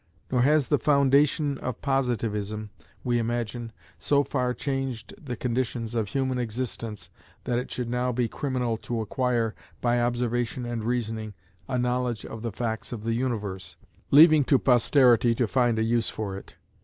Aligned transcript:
Nor 0.31 0.41
has 0.41 0.69
the 0.69 0.79
"foundation 0.79 1.59
of 1.59 1.79
Positivism," 1.79 2.71
we 3.03 3.19
imagine, 3.19 3.71
so 3.99 4.23
far 4.23 4.51
changed 4.51 5.13
the 5.23 5.35
conditions 5.35 5.93
of 5.93 6.07
human 6.07 6.39
existence, 6.39 7.11
that 7.43 7.59
it 7.59 7.69
should 7.69 7.87
now 7.87 8.11
be 8.11 8.27
criminal 8.27 8.77
to 8.77 8.99
acquire, 9.01 9.53
by 9.79 10.01
observation 10.01 10.65
and 10.65 10.83
reasoning, 10.83 11.35
a 11.69 11.77
knowledge 11.77 12.25
of 12.25 12.41
the 12.41 12.51
facts 12.51 12.91
of 12.91 13.03
the 13.03 13.13
universe, 13.13 13.77
leaving 14.09 14.43
to 14.45 14.57
posterity 14.57 15.35
to 15.35 15.47
find 15.47 15.77
a 15.77 15.83
use 15.83 16.09
for 16.09 16.35
it. 16.35 16.55